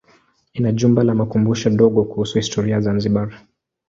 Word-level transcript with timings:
Ina 0.57 0.71
jumba 0.73 1.03
la 1.03 1.13
makumbusho 1.15 1.69
dogo 1.69 2.03
kuhusu 2.05 2.37
historia 2.37 2.75
ya 2.75 2.81
Zanzibar. 2.81 3.29